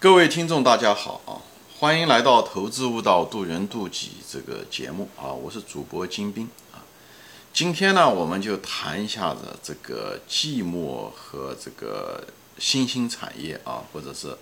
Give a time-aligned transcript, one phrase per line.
[0.00, 1.36] 各位听众，大家好啊！
[1.78, 5.30] 欢迎来到《投资悟道，渡人渡己》这个节目啊！
[5.30, 6.80] 我是主播金兵啊。
[7.52, 12.26] 今天呢，我们就谈一下子这个寂寞和这个
[12.58, 14.34] 新兴产业啊，或者是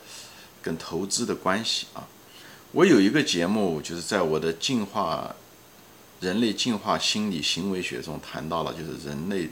[0.63, 2.07] 跟投资的关系啊。
[2.71, 5.35] 我有一个节目，就是在我的进化
[6.21, 9.51] 人类进化心理行为学中谈到了，就是人类。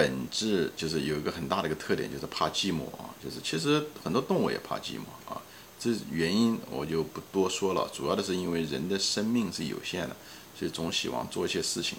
[0.00, 3.12] 本质就是有一个很大的一个特点，就是怕寂寞啊。
[3.22, 5.36] 就是其实很多动物也怕寂寞啊。
[5.78, 7.86] 这原因我就不多说了。
[7.92, 10.16] 主要的是因为人的生命是有限的，
[10.58, 11.98] 所以总喜欢做一些事情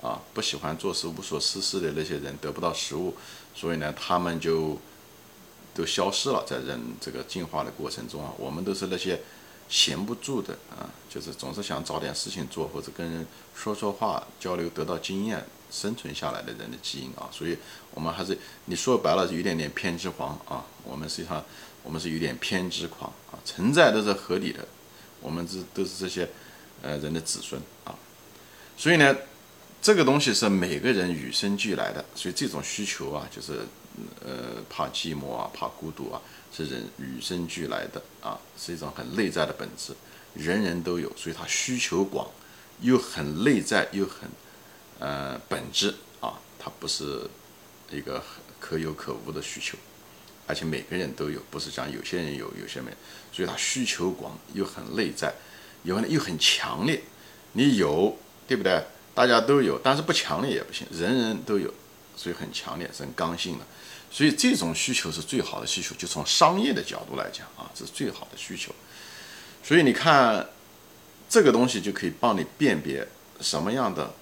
[0.00, 0.22] 啊。
[0.32, 3.12] 不喜欢做事无所事事的那些人得不到食物，
[3.56, 4.78] 所以呢，他们就
[5.74, 6.44] 都消失了。
[6.46, 9.20] 在人这个进化的过程中啊，我们都是那些
[9.68, 15.44] 闲不住的啊，就是总是想找点事情做，或者跟人说说话交流，得到经验。
[15.72, 17.56] 生存下来的人的基因啊，所以
[17.92, 18.36] 我们还是
[18.66, 20.62] 你说白了是有点点偏执狂啊。
[20.84, 21.42] 我们实际上
[21.82, 24.68] 我们是有点偏执狂啊，存在都是合理的，
[25.20, 26.28] 我们这都是这些
[26.82, 27.94] 呃人的子孙啊。
[28.76, 29.16] 所以呢，
[29.80, 33.60] 这个东西是每个人与生俱来的，所以这种需求啊，就是
[34.22, 36.20] 呃怕寂寞啊，怕孤独啊，
[36.54, 39.94] 是人与生俱来的啊，是一种很内在的本质，
[40.34, 42.28] 人人都有，所以它需求广，
[42.82, 44.28] 又很内在，又很。
[45.02, 47.28] 呃，本质啊，它不是
[47.90, 48.22] 一个
[48.60, 49.76] 可有可无的需求，
[50.46, 52.92] 而且每个人都有，不是讲有些人有，有些没，
[53.32, 55.34] 所以它需求广又很内在，
[55.82, 57.02] 有又很强烈。
[57.54, 58.80] 你有，对不对？
[59.12, 61.74] 大家都有，但是不强烈也不行，人人都有，
[62.14, 63.66] 所以很强烈，是很刚性的。
[64.08, 68.72] 所以这种需求是最好的需求，就从商业的角度来讲啊，这是最好的需求。
[69.64, 70.48] 所以你看，
[71.28, 73.04] 这个东西就可以帮你辨别
[73.40, 74.14] 什么样的。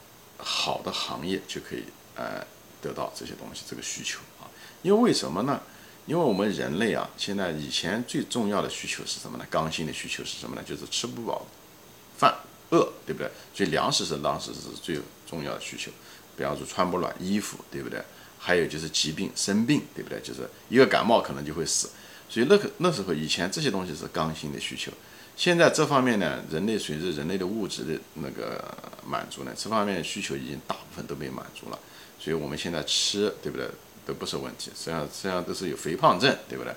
[0.42, 2.44] 好的行业就可以呃
[2.80, 4.48] 得到这些东西，这个需求啊，
[4.82, 5.60] 因为为什么呢？
[6.06, 9.46] 因为我们人类啊，现在以前最重要的需求是什么呢？
[9.50, 10.62] 刚性的需求是什么呢？
[10.66, 11.46] 就是吃不饱
[12.16, 12.34] 饭，
[12.70, 13.30] 饿，对不对？
[13.54, 14.98] 所以粮食是当时是最
[15.28, 15.90] 重要的需求。
[16.36, 18.02] 比方说穿不暖衣服，对不对？
[18.38, 20.18] 还有就是疾病生病，对不对？
[20.20, 21.90] 就是一个感冒可能就会死。
[22.28, 24.90] 所以那个那时候以前这些东西是刚性的需求。
[25.36, 28.62] 现在这方面呢，人类随着人类的物质的那个
[29.06, 31.78] 满足呢，这方面的需求已经大部分都被满足了，
[32.18, 33.66] 所以我们现在吃，对不对，
[34.04, 34.70] 都不是问题。
[34.76, 36.74] 实际上，实际上都是有肥胖症，对不对？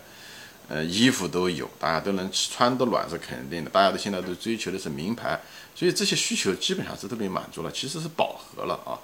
[0.70, 3.70] 呃，衣服都有，大家都能穿得暖是肯定的。
[3.70, 5.38] 大家都现在都追求的是名牌，
[5.76, 8.96] 所以这些需求基本上是都被满足了，其实是饱和了啊。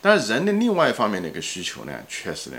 [0.00, 2.58] 但是人的另外一方面的一个需求呢，确实呢，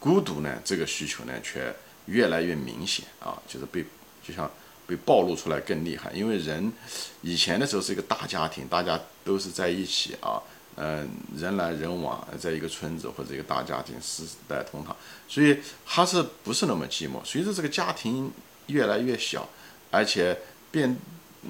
[0.00, 1.72] 孤独呢，这个需求呢，却
[2.06, 3.84] 越来越明显啊，就是被
[4.26, 4.50] 就像。
[4.86, 6.72] 被暴露出来更厉害，因为人
[7.22, 10.40] 以前的时候是一个大家庭，大家都是在一起啊，
[10.76, 14.94] 嗯，人来人往，在一个村子或者一个大家庭，世代同堂，
[15.26, 17.24] 所以他是不是那么寂寞？
[17.24, 18.30] 随着这个家庭
[18.68, 19.48] 越来越小，
[19.90, 20.38] 而且
[20.70, 20.96] 变，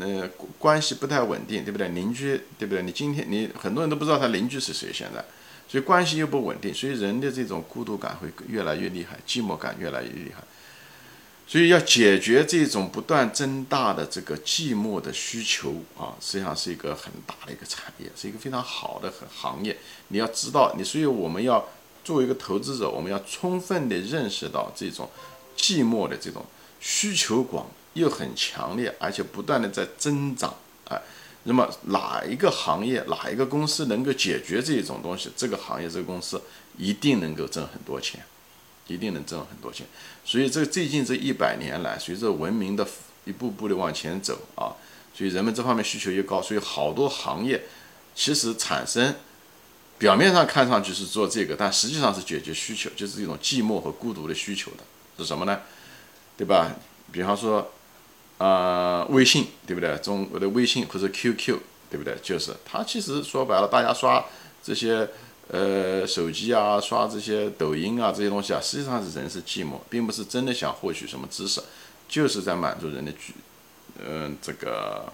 [0.00, 0.26] 呃，
[0.58, 1.88] 关系不太稳定，对不对？
[1.88, 2.82] 邻居，对不对？
[2.82, 5.22] 你今天你很多人都不知道他邻居是谁，现在，
[5.68, 10.42] 所以关系又不稳定，所以人的这种孤独感会越来越厉害，寂寞感越来越厉害。
[11.48, 19.78] 所以要解决这种不断增大的这个寂寞的需求啊，实际上是一个很大的一个产业，是一个非常好的很行业。
[20.08, 21.68] 你要知道，你所以我们要
[22.02, 25.08] 作为一个投资者，我们要充分的认识到这种
[25.56, 26.44] 寂寞的这种
[26.80, 30.52] 需求广又很强烈，而且不断的在增长
[30.88, 31.00] 啊。
[31.44, 36.42] 那么哪一个行业、哪一个公司能够解决这种东西，这个行业、这个公司
[36.76, 38.24] 一定能够挣很多钱。
[38.88, 39.84] 一定能挣很多钱，
[40.24, 42.86] 所以这最近这一百年来，随着文明的
[43.24, 44.70] 一步步的往前走啊，
[45.12, 47.64] 所以人们这方面需求越高，所以好多行业
[48.14, 49.12] 其实产生
[49.98, 54.84] 表面上看上去是做这个，但实际上是解决需求，就是一种寂寞和孤独的需求的，
[55.18, 55.62] 是什么呢？
[56.36, 56.70] 对吧？
[57.10, 57.72] 比方说
[58.38, 59.96] 啊，微信对不对？
[59.96, 61.58] 中国的微信或者 QQ
[61.90, 62.16] 对不对？
[62.22, 64.24] 就是它其实说白了，大家刷
[64.62, 65.08] 这些。
[65.48, 71.62] 呃，手机啊，刷这些抖音啊，这些东西啊，实际上是人是寂寞，并不是真的想获取什么知识，
[72.08, 73.30] 就是在满足人的寂，
[74.04, 75.12] 嗯，这个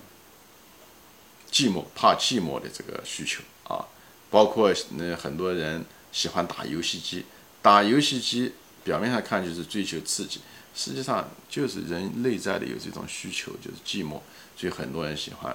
[1.51, 3.85] 寂寞、怕寂寞的这个需求啊。
[4.31, 7.27] 包括那很多人喜欢打游戏机，
[7.61, 10.41] 打游戏机表面上看就是追求刺激，
[10.75, 14.13] 实际上就是人内在的有这种需求，就是寂寞，
[14.57, 15.55] 所以很多人喜欢，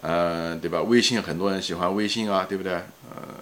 [0.00, 0.82] 嗯，对吧？
[0.82, 2.72] 微信很多人喜欢微信啊，对不对？
[2.74, 3.38] 呃。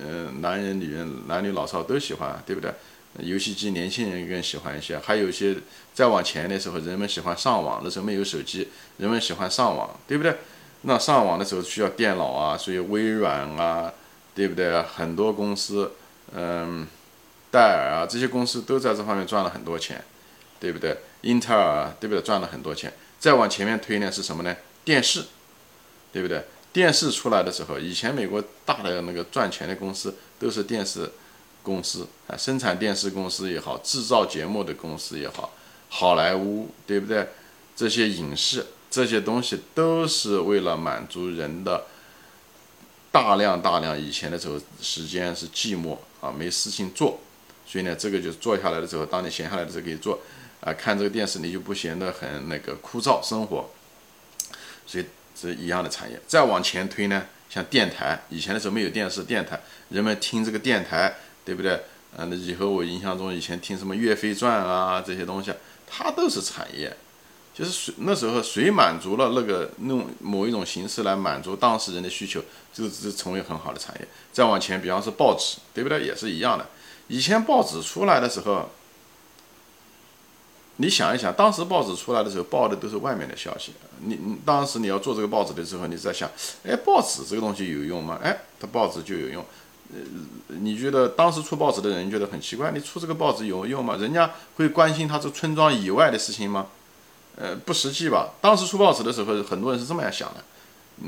[0.00, 2.72] 嗯，男人、女人、男女老少都喜欢，对不对？
[3.20, 4.98] 游戏机年轻人更喜欢一些。
[4.98, 5.56] 还有一些
[5.94, 10.36] 再往前的时候，人们喜欢上网，那时候没有手机，人们喜欢上网，对不对？
[10.82, 13.92] 那上网的时候需要电脑啊，所以微软啊，
[14.34, 14.82] 对不对？
[14.82, 15.92] 很多公司，
[16.34, 16.86] 嗯，
[17.50, 20.04] 戴尔啊，这些公司都在这方面赚了很多钱，
[20.60, 20.98] 对不对？
[21.22, 22.22] 英特尔，啊对不对？
[22.22, 22.92] 赚了很多钱。
[23.18, 24.54] 再往前面推呢，是什么呢？
[24.84, 25.24] 电视，
[26.12, 26.44] 对不对？
[26.76, 31.10] 电视出来的时候，以前美国大的那个赚钱的公司都是电视
[31.62, 35.54] 公司啊，生产电视公司也好，制造节目的公司也好，
[35.88, 37.26] 好莱坞，对不对？
[37.74, 41.86] 这些影视这些东西都是为了满足人的
[43.10, 47.18] 大量大量以前的时候时间是寂寞啊，没事情做，
[47.66, 50.20] 所以呢，这个就坐下来的时候，当你闲下来的时候可以做。
[50.60, 53.70] 啊，看这个电视你就不显得很那个枯燥生活，
[54.86, 55.04] 所以
[55.38, 56.18] 是一样的产业。
[56.26, 59.60] 再往前推呢，像电台，以前的时候没有电视，电台
[59.90, 61.80] 人们听这个电台，对不对？
[62.16, 65.52] 嗯，那以后我印象中以前听什么《岳飞传》啊这些东西，
[65.86, 66.96] 它都是产业，
[67.54, 72.42] 就是谁那时候谁满足了那个弄某一种形式来满足当事人的需求，
[72.72, 74.08] 就是成为很好的产业。
[74.32, 76.04] 再往前，比方说报纸，对不对？
[76.04, 76.66] 也是一样的。
[77.08, 78.70] 以前报纸出来的时候。
[80.78, 83.72] 你想一想，当时报纸出来的时候，报的都是外面的消息。
[84.00, 86.30] 你你当时你要做这个报纸的时候，你在想，
[86.66, 88.20] 哎，报纸这个东西有用吗？
[88.22, 89.42] 哎，它报纸就有用。
[89.94, 90.00] 呃，
[90.48, 93.96] 你觉得当时出报纸的人觉得很奇怪，你出这个报纸有用吗？
[93.96, 96.66] 人家会关心他这村庄以外的事情吗？
[97.36, 98.34] 呃，不实际吧。
[98.42, 100.30] 当时出报纸的时候，很多人是这么样想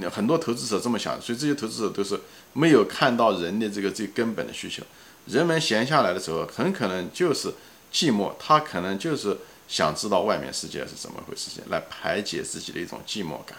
[0.00, 2.18] 的，很多投资者这么想，所以这些投资者都是
[2.54, 4.82] 没有看到人的这个最根本的需求。
[5.26, 7.52] 人们闲下来的时候，很可能就是
[7.92, 9.36] 寂寞，他可能就是。
[9.68, 13.58] 想知道外面世界是怎么回事，情来排解自己的一种寂寞感，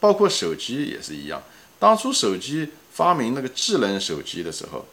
[0.00, 1.40] 包括手机也是一样。
[1.78, 4.84] 当初手机发明那个智能手机的时候，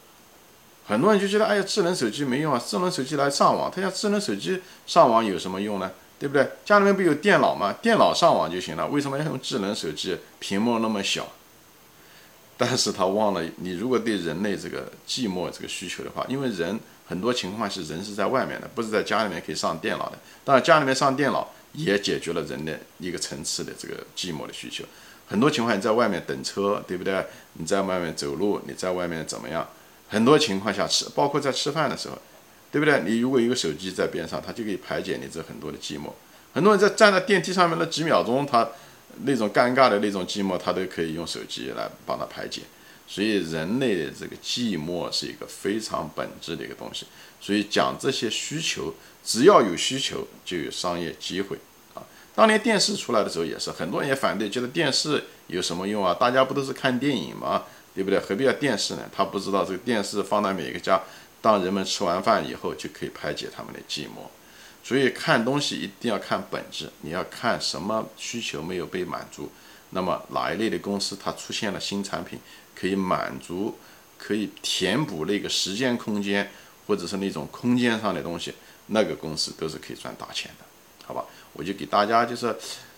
[0.86, 3.68] 很多人就觉得，哎呀，智能手机没用啊，智能手机来上网。
[3.68, 5.90] 他讲智能手机上网有什么用呢？
[6.20, 6.48] 对不对？
[6.64, 7.72] 家里面不有电脑吗？
[7.82, 10.16] 电脑上网就行了，为什么要用智能手机？
[10.38, 11.32] 屏幕那么小。
[12.56, 16.78] 但是他忘了，你如果对人类这个寂寞这个需求的话，因为人。
[17.06, 20.18] 很多情况是人是在外面的，不是在家里面可以上电脑的。
[20.44, 24.84] 当然，家里面上电脑也解决了人的一个层次的这个寂寞的需求。
[25.26, 27.24] 很多情况你在外面等车，对不对？
[27.54, 29.66] 你在外面走路，你在外面怎么样？
[30.08, 32.18] 很多情况下吃，包括在吃饭的时候，
[32.70, 33.00] 对不对？
[33.04, 36.10] 你如果有个手机在边上，它就可以排解你这很多的寂寞。
[36.52, 38.68] 很多人在站在电梯上面那几秒钟，他
[39.24, 42.62] 那种尴尬的那种寂寞，他都可以用手机来帮他排解。
[43.06, 47.06] 所以人类的这个寂寞是一个非常本质的一个东西。
[47.40, 51.58] 所以讲这些需求，只要有需求就有商业机会
[51.94, 52.02] 啊。
[52.34, 56.14] 当年电视出来的时候也是，很多人也反对，觉得电视有什么用啊？
[56.14, 57.64] 大家不都是看电影吗？
[57.94, 58.18] 对不对？
[58.18, 59.08] 何必要电视呢？
[59.14, 61.00] 他不知道这个电视放在每个家，
[61.40, 64.26] 当人们吃完饭以后就可以排解他们的寂寞。
[64.82, 69.50] 所以看东西一定要看本质，你要看什么需求没有被满足，
[69.94, 72.38] 那么哪一类的公司它出现了新产品。
[72.76, 73.78] 可以满足，
[74.18, 76.50] 可以填补那个时间空间，
[76.88, 78.52] 或者是那种空间上的东西，
[78.88, 80.64] 那个公司都是可以赚大钱的，
[81.06, 81.24] 好吧？
[81.52, 82.54] 我就给大家就是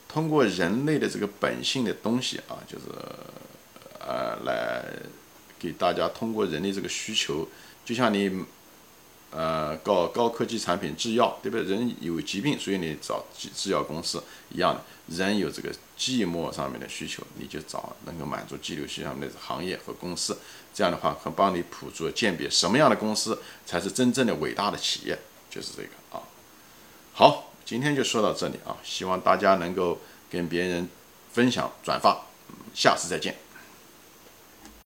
[0.09, 2.85] 通过人类的这个本性的东西啊，就是
[4.01, 4.83] 呃来
[5.59, 7.47] 给大家通过人类这个需求，
[7.85, 8.45] 就像你。
[9.33, 11.67] 呃，搞高科技产品制药，对不对？
[11.67, 13.23] 人有疾病，所以你找
[13.55, 14.83] 制药公司一样的。
[15.09, 20.37] 人有这个寂寞上面的需求，你就找能够满足寂寞需求的行业和公司。
[20.75, 26.21] 这样的话，可帮你捕捉鉴别什么样的公司才是真正的伟大的企业，就是这个啊。
[27.15, 29.99] 好，今天就说到这里啊，希望大家能够
[30.31, 30.87] 跟别人
[31.33, 32.27] 分享转发，
[32.75, 33.46] 下次再见。